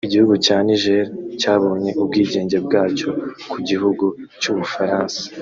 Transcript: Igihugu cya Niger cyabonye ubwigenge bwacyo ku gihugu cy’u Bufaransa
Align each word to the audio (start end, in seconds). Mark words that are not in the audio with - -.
Igihugu 0.07 0.33
cya 0.45 0.57
Niger 0.65 1.05
cyabonye 1.39 1.91
ubwigenge 2.01 2.57
bwacyo 2.65 3.09
ku 3.51 3.57
gihugu 3.69 4.05
cy’u 4.41 4.53
Bufaransa 4.57 5.21